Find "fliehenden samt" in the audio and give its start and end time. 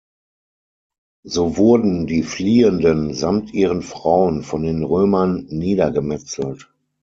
2.23-3.53